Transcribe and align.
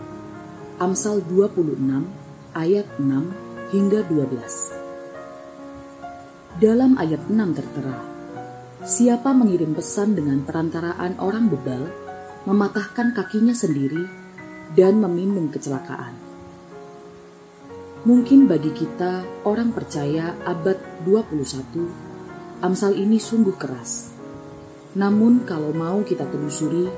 Amsal 0.78 1.26
26 1.26 2.06
ayat 2.54 2.86
6 3.02 3.74
hingga 3.74 4.06
12. 4.14 6.62
Dalam 6.62 6.94
ayat 7.02 7.26
6 7.26 7.58
tertera, 7.58 7.98
siapa 8.86 9.34
mengirim 9.34 9.74
pesan 9.74 10.14
dengan 10.14 10.46
perantaraan 10.46 11.18
orang 11.18 11.50
bebal, 11.50 11.82
mematahkan 12.46 13.10
kakinya 13.10 13.58
sendiri 13.58 14.06
dan 14.78 15.02
meminum 15.02 15.50
kecelakaan. 15.50 16.27
Mungkin 18.08 18.48
bagi 18.48 18.72
kita, 18.72 19.44
orang 19.44 19.68
percaya 19.76 20.32
abad 20.48 20.80
21, 21.04 22.64
Amsal 22.64 22.96
ini 22.96 23.20
sungguh 23.20 23.52
keras. 23.60 24.08
Namun 24.96 25.44
kalau 25.44 25.76
mau 25.76 26.00
kita 26.00 26.24
telusuri, 26.24 26.88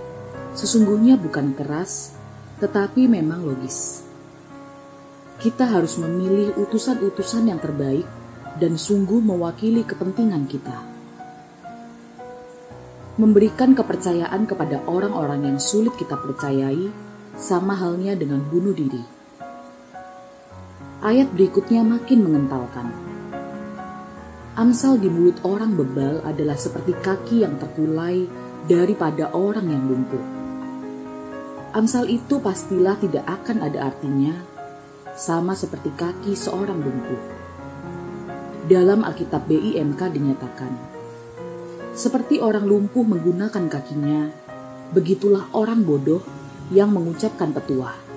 sesungguhnya 0.54 1.18
bukan 1.18 1.50
keras, 1.58 2.14
tetapi 2.62 3.10
memang 3.10 3.42
logis. 3.42 4.06
Kita 5.42 5.66
harus 5.66 5.98
memilih 5.98 6.54
utusan-utusan 6.54 7.50
yang 7.50 7.58
terbaik 7.58 8.06
dan 8.62 8.78
sungguh 8.78 9.18
mewakili 9.18 9.82
kepentingan 9.82 10.46
kita. 10.46 10.78
Memberikan 13.18 13.74
kepercayaan 13.74 14.46
kepada 14.46 14.86
orang-orang 14.86 15.42
yang 15.42 15.58
sulit 15.58 15.90
kita 15.98 16.14
percayai, 16.14 16.86
sama 17.34 17.74
halnya 17.74 18.14
dengan 18.14 18.46
bunuh 18.46 18.78
diri. 18.78 19.19
Ayat 21.00 21.32
berikutnya 21.32 21.80
makin 21.80 22.28
mengentalkan. 22.28 22.92
Amsal 24.52 25.00
di 25.00 25.08
mulut 25.08 25.40
orang 25.48 25.72
bebal 25.72 26.20
adalah 26.28 26.60
seperti 26.60 26.92
kaki 26.92 27.40
yang 27.40 27.56
terkulai 27.56 28.28
daripada 28.68 29.32
orang 29.32 29.64
yang 29.72 29.80
lumpuh. 29.88 30.20
Amsal 31.72 32.04
itu 32.04 32.36
pastilah 32.44 33.00
tidak 33.00 33.24
akan 33.24 33.64
ada 33.64 33.88
artinya, 33.88 34.44
sama 35.16 35.56
seperti 35.56 35.88
kaki 35.96 36.36
seorang 36.36 36.76
lumpuh. 36.84 37.20
Dalam 38.68 39.00
Alkitab 39.00 39.48
BIMK 39.48 40.04
dinyatakan, 40.04 40.72
seperti 41.96 42.44
orang 42.44 42.68
lumpuh 42.68 43.08
menggunakan 43.08 43.72
kakinya, 43.72 44.28
begitulah 44.92 45.48
orang 45.56 45.80
bodoh 45.80 46.20
yang 46.68 46.92
mengucapkan 46.92 47.56
petuah. 47.56 48.09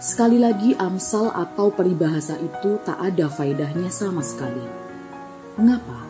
Sekali 0.00 0.40
lagi 0.40 0.72
Amsal 0.80 1.28
atau 1.28 1.68
peribahasa 1.76 2.40
itu 2.40 2.80
tak 2.88 2.96
ada 3.04 3.28
faedahnya 3.28 3.92
sama 3.92 4.24
sekali. 4.24 4.64
Mengapa? 5.60 6.08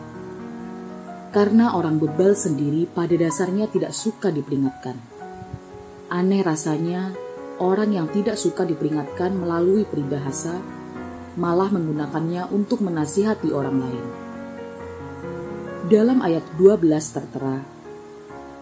Karena 1.35 1.75
orang 1.75 1.99
bebal 1.99 2.31
sendiri 2.31 2.87
pada 2.87 3.11
dasarnya 3.19 3.67
tidak 3.67 3.91
suka 3.91 4.31
diperingatkan. 4.31 4.95
Aneh 6.07 6.39
rasanya 6.39 7.11
orang 7.59 7.91
yang 7.91 8.07
tidak 8.15 8.39
suka 8.39 8.63
diperingatkan 8.63 9.35
melalui 9.35 9.83
peribahasa 9.83 10.55
malah 11.35 11.67
menggunakannya 11.67 12.47
untuk 12.47 12.79
menasihati 12.87 13.51
orang 13.51 13.75
lain. 13.75 14.05
Dalam 15.91 16.23
ayat 16.23 16.47
12 16.55 16.79
tertera, 17.11 17.59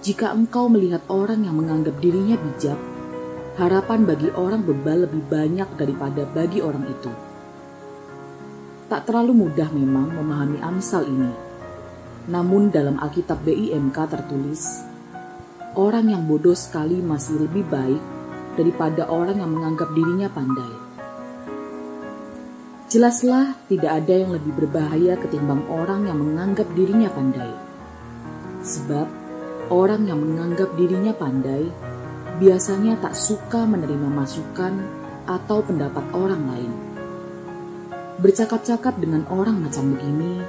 jika 0.02 0.34
engkau 0.34 0.74
melihat 0.74 1.06
orang 1.06 1.46
yang 1.46 1.54
menganggap 1.54 2.02
dirinya 2.02 2.34
bijak, 2.34 2.82
harapan 3.60 4.08
bagi 4.08 4.32
orang 4.40 4.64
bebal 4.64 5.04
lebih 5.04 5.20
banyak 5.28 5.68
daripada 5.76 6.24
bagi 6.32 6.64
orang 6.64 6.88
itu. 6.88 7.12
Tak 8.88 9.04
terlalu 9.04 9.36
mudah 9.36 9.68
memang 9.76 10.16
memahami 10.16 10.64
Amsal 10.64 11.04
ini. 11.12 11.34
Namun 12.32 12.72
dalam 12.72 12.96
Alkitab 12.96 13.44
BIMK 13.44 13.98
tertulis, 14.08 14.80
orang 15.76 16.08
yang 16.08 16.24
bodoh 16.24 16.56
sekali 16.56 17.04
masih 17.04 17.46
lebih 17.46 17.68
baik 17.68 18.00
daripada 18.56 19.12
orang 19.12 19.44
yang 19.44 19.52
menganggap 19.52 19.92
dirinya 19.92 20.32
pandai. 20.32 20.74
Jelaslah 22.90 23.60
tidak 23.68 23.92
ada 23.92 24.16
yang 24.24 24.32
lebih 24.34 24.56
berbahaya 24.56 25.20
ketimbang 25.20 25.68
orang 25.68 26.08
yang 26.08 26.18
menganggap 26.18 26.66
dirinya 26.74 27.12
pandai. 27.12 27.52
Sebab 28.64 29.08
orang 29.70 30.08
yang 30.10 30.18
menganggap 30.24 30.74
dirinya 30.74 31.14
pandai 31.14 31.89
biasanya 32.40 32.96
tak 33.04 33.20
suka 33.20 33.68
menerima 33.68 34.08
masukan 34.08 34.80
atau 35.28 35.60
pendapat 35.60 36.06
orang 36.16 36.44
lain. 36.48 36.74
Bercakap-cakap 38.24 38.96
dengan 39.00 39.28
orang 39.28 39.60
macam 39.60 39.96
begini 39.96 40.40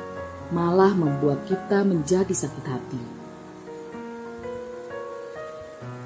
malah 0.54 0.94
membuat 0.94 1.46
kita 1.50 1.82
menjadi 1.82 2.30
sakit 2.30 2.66
hati. 2.66 3.02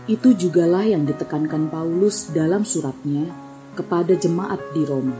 Itu 0.05 0.37
jugalah 0.37 0.85
yang 0.85 1.09
ditekankan 1.09 1.73
Paulus 1.73 2.29
dalam 2.29 2.65
suratnya 2.65 3.33
kepada 3.73 4.13
jemaat 4.13 4.61
di 4.77 4.85
Roma. 4.85 5.17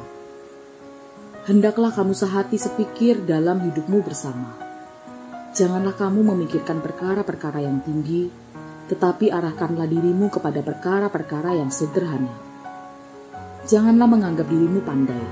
Hendaklah 1.49 1.93
kamu 1.93 2.13
sehati 2.13 2.57
sepikir 2.57 3.25
dalam 3.25 3.65
hidupmu 3.65 4.05
bersama. 4.05 4.57
Janganlah 5.57 5.97
kamu 5.97 6.37
memikirkan 6.37 6.85
perkara-perkara 6.85 7.65
yang 7.65 7.81
tinggi, 7.81 8.29
tetapi 8.89 9.33
arahkanlah 9.33 9.89
dirimu 9.89 10.29
kepada 10.29 10.61
perkara-perkara 10.61 11.57
yang 11.57 11.73
sederhana. 11.73 12.33
Janganlah 13.65 14.09
menganggap 14.09 14.45
dirimu 14.45 14.85
pandai. 14.85 15.25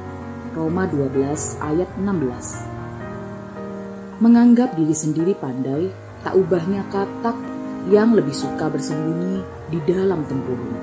Roma 0.53 0.85
12 0.89 1.65
ayat 1.65 1.89
16 1.97 4.21
Menganggap 4.21 4.77
diri 4.77 4.93
sendiri 4.93 5.33
pandai 5.33 5.89
tak 6.21 6.37
ubahnya 6.37 6.85
katak 6.93 7.33
yang 7.89 8.13
lebih 8.15 8.37
suka 8.37 8.69
bersembunyi 8.69 9.41
di 9.73 9.81
dalam 9.89 10.21
tempurung. 10.29 10.77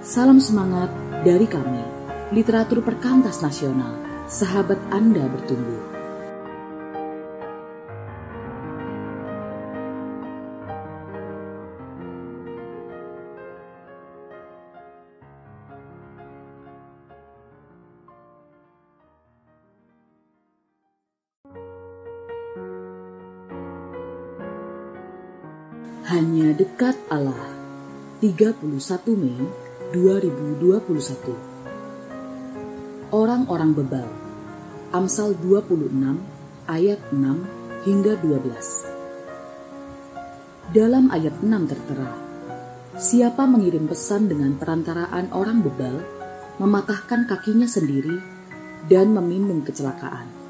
Salam 0.00 0.40
semangat 0.40 0.88
dari 1.26 1.44
kami, 1.44 1.84
literatur 2.32 2.80
perkantas 2.80 3.44
nasional, 3.44 3.92
sahabat 4.30 4.80
Anda 4.88 5.28
bertumbuh. 5.28 5.97
Hanya 26.08 26.56
dekat 26.56 26.96
Allah. 27.12 27.52
31 28.24 28.64
Mei 29.12 29.44
2021. 29.92 31.36
Orang-orang 33.12 33.76
bebal. 33.76 34.08
Amsal 34.88 35.36
26 35.36 35.92
ayat 36.64 36.96
6 37.12 37.84
hingga 37.84 38.16
12. 38.24 40.72
Dalam 40.72 41.12
ayat 41.12 41.44
6 41.44 41.76
tertera, 41.76 42.08
siapa 42.96 43.44
mengirim 43.44 43.84
pesan 43.84 44.32
dengan 44.32 44.56
perantaraan 44.56 45.28
orang 45.36 45.60
bebal, 45.60 46.00
mematahkan 46.56 47.28
kakinya 47.28 47.68
sendiri 47.68 48.16
dan 48.88 49.12
meminum 49.12 49.60
kecelakaan. 49.60 50.47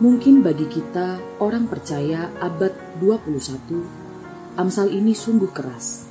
Mungkin 0.00 0.40
bagi 0.40 0.64
kita, 0.64 1.20
orang 1.44 1.68
percaya 1.68 2.32
abad 2.40 2.72
21, 3.04 4.56
Amsal 4.56 4.96
ini 4.96 5.12
sungguh 5.12 5.52
keras. 5.52 6.08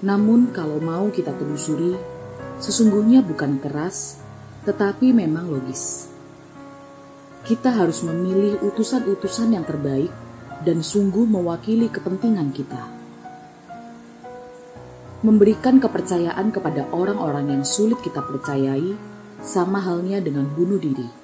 Namun 0.00 0.48
kalau 0.48 0.80
mau 0.80 1.12
kita 1.12 1.36
telusuri, 1.36 1.92
sesungguhnya 2.56 3.20
bukan 3.20 3.60
keras, 3.60 4.16
tetapi 4.64 5.12
memang 5.12 5.44
logis. 5.44 6.08
Kita 7.44 7.76
harus 7.76 8.00
memilih 8.00 8.56
utusan-utusan 8.64 9.60
yang 9.60 9.68
terbaik 9.68 10.08
dan 10.64 10.80
sungguh 10.80 11.28
mewakili 11.28 11.92
kepentingan 11.92 12.48
kita. 12.56 12.80
Memberikan 15.20 15.84
kepercayaan 15.84 16.48
kepada 16.48 16.88
orang-orang 16.88 17.60
yang 17.60 17.64
sulit 17.68 18.00
kita 18.00 18.24
percayai, 18.24 18.96
sama 19.44 19.84
halnya 19.84 20.16
dengan 20.24 20.48
bunuh 20.48 20.80
diri 20.80 21.20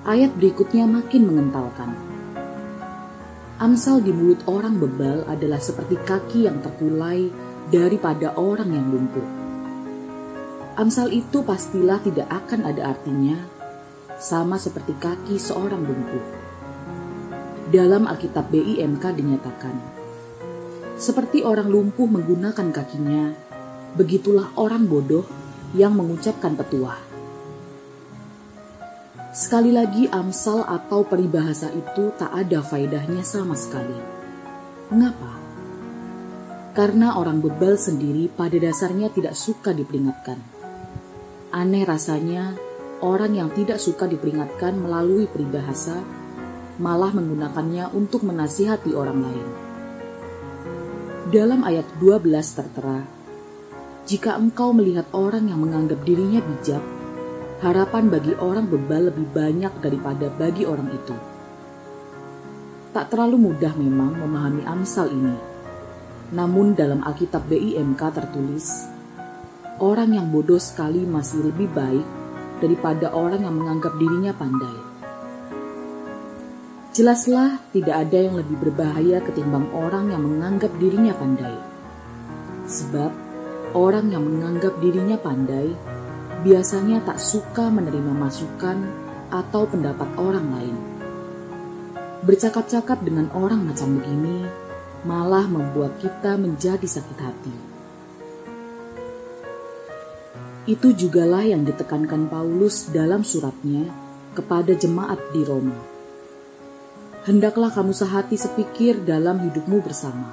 Ayat 0.00 0.32
berikutnya 0.32 0.88
makin 0.88 1.28
mengentalkan. 1.28 1.92
Amsal 3.60 4.00
di 4.00 4.08
mulut 4.16 4.40
orang 4.48 4.80
bebal 4.80 5.28
adalah 5.28 5.60
seperti 5.60 6.00
kaki 6.00 6.48
yang 6.48 6.64
terkulai 6.64 7.28
daripada 7.68 8.32
orang 8.40 8.72
yang 8.72 8.88
lumpuh. 8.88 9.28
Amsal 10.80 11.12
itu 11.12 11.44
pastilah 11.44 12.00
tidak 12.00 12.32
akan 12.32 12.64
ada 12.64 12.96
artinya, 12.96 13.36
sama 14.16 14.56
seperti 14.56 14.96
kaki 14.96 15.36
seorang 15.36 15.84
lumpuh. 15.84 16.24
Dalam 17.68 18.08
Alkitab 18.08 18.48
BIMK 18.48 19.04
dinyatakan, 19.12 19.76
seperti 20.96 21.44
orang 21.44 21.68
lumpuh 21.68 22.08
menggunakan 22.08 22.72
kakinya, 22.72 23.36
begitulah 24.00 24.48
orang 24.56 24.88
bodoh 24.88 25.28
yang 25.76 25.92
mengucapkan 25.92 26.56
petuah. 26.56 27.09
Sekali 29.30 29.70
lagi 29.70 30.10
amsal 30.10 30.66
atau 30.66 31.06
peribahasa 31.06 31.70
itu 31.70 32.10
tak 32.18 32.34
ada 32.34 32.66
faedahnya 32.66 33.22
sama 33.22 33.54
sekali. 33.54 33.94
Mengapa? 34.90 35.38
Karena 36.74 37.14
orang 37.14 37.38
bebal 37.38 37.78
sendiri 37.78 38.26
pada 38.26 38.58
dasarnya 38.58 39.06
tidak 39.14 39.38
suka 39.38 39.70
diperingatkan. 39.70 40.34
Aneh 41.54 41.86
rasanya, 41.86 42.58
orang 43.06 43.38
yang 43.38 43.54
tidak 43.54 43.78
suka 43.78 44.10
diperingatkan 44.10 44.74
melalui 44.74 45.30
peribahasa 45.30 46.02
malah 46.82 47.14
menggunakannya 47.14 47.94
untuk 47.94 48.26
menasihati 48.26 48.90
orang 48.98 49.30
lain. 49.30 49.48
Dalam 51.30 51.62
ayat 51.62 51.86
12 52.02 52.34
tertera, 52.58 53.06
jika 54.10 54.34
engkau 54.34 54.74
melihat 54.74 55.06
orang 55.14 55.46
yang 55.46 55.62
menganggap 55.62 56.02
dirinya 56.02 56.42
bijak, 56.42 56.82
harapan 57.60 58.08
bagi 58.08 58.32
orang 58.40 58.72
bebal 58.72 59.12
lebih 59.12 59.28
banyak 59.36 59.72
daripada 59.84 60.32
bagi 60.32 60.64
orang 60.64 60.88
itu. 60.96 61.12
Tak 62.90 63.12
terlalu 63.12 63.52
mudah 63.52 63.76
memang 63.76 64.16
memahami 64.16 64.64
amsal 64.64 65.12
ini. 65.12 65.36
Namun 66.32 66.72
dalam 66.72 67.04
Alkitab 67.04 67.44
BIMK 67.52 68.00
tertulis, 68.16 68.88
orang 69.76 70.16
yang 70.16 70.32
bodoh 70.32 70.58
sekali 70.58 71.04
masih 71.04 71.52
lebih 71.52 71.68
baik 71.70 72.06
daripada 72.64 73.12
orang 73.12 73.44
yang 73.44 73.54
menganggap 73.54 73.92
dirinya 74.00 74.32
pandai. 74.32 74.78
Jelaslah 76.96 77.60
tidak 77.76 78.08
ada 78.08 78.18
yang 78.18 78.34
lebih 78.40 78.56
berbahaya 78.56 79.20
ketimbang 79.20 79.68
orang 79.76 80.10
yang 80.10 80.24
menganggap 80.24 80.72
dirinya 80.80 81.12
pandai. 81.12 81.56
Sebab 82.66 83.12
orang 83.76 84.10
yang 84.10 84.26
menganggap 84.26 84.74
dirinya 84.82 85.14
pandai 85.20 85.70
biasanya 86.42 87.04
tak 87.04 87.18
suka 87.20 87.68
menerima 87.68 88.12
masukan 88.12 88.78
atau 89.30 89.66
pendapat 89.68 90.08
orang 90.18 90.46
lain. 90.52 90.76
Bercakap-cakap 92.26 93.00
dengan 93.00 93.32
orang 93.32 93.64
macam 93.64 94.00
begini 94.00 94.44
malah 95.08 95.48
membuat 95.48 95.96
kita 96.00 96.36
menjadi 96.36 96.84
sakit 96.84 97.18
hati. 97.20 97.56
Itu 100.68 100.92
jugalah 100.92 101.42
yang 101.48 101.64
ditekankan 101.64 102.28
Paulus 102.28 102.92
dalam 102.92 103.24
suratnya 103.24 103.88
kepada 104.36 104.76
jemaat 104.76 105.18
di 105.32 105.42
Roma 105.42 105.90
hendaklah 107.28 107.68
kamu 107.68 107.92
sehati 107.92 108.36
sepikir 108.40 109.04
dalam 109.04 109.44
hidupmu 109.44 109.84
bersama. 109.84 110.32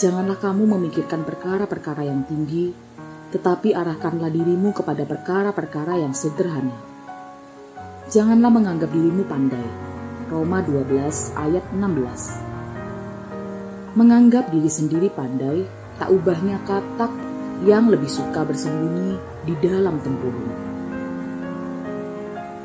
Janganlah 0.00 0.40
kamu 0.40 0.64
memikirkan 0.76 1.22
perkara-perkara 1.22 2.08
yang 2.08 2.24
tinggi, 2.24 2.72
tetapi 3.34 3.74
arahkanlah 3.74 4.30
dirimu 4.30 4.70
kepada 4.70 5.02
perkara-perkara 5.02 5.98
yang 5.98 6.14
sederhana. 6.14 6.78
Janganlah 8.06 8.54
menganggap 8.54 8.94
dirimu 8.94 9.26
pandai. 9.26 9.66
Roma 10.30 10.62
12 10.62 11.34
ayat 11.34 11.66
16 11.74 13.98
Menganggap 13.98 14.54
diri 14.54 14.70
sendiri 14.70 15.10
pandai, 15.10 15.66
tak 15.98 16.14
ubahnya 16.14 16.62
katak 16.62 17.10
yang 17.66 17.90
lebih 17.90 18.06
suka 18.06 18.46
bersembunyi 18.46 19.18
di 19.42 19.58
dalam 19.58 19.98
tempurung. 19.98 20.54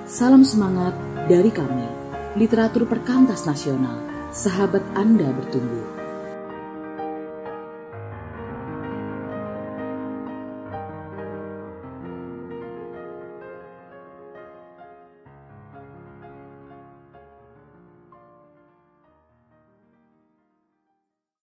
Salam 0.06 0.45
semangat 0.45 0.94
dari 1.25 1.50
kami 1.50 1.89
literatur 2.38 2.86
perkantas 2.86 3.50
nasional, 3.50 4.06
sahabat 4.30 4.86
Anda 4.94 5.33
bertumbuh. 5.33 5.88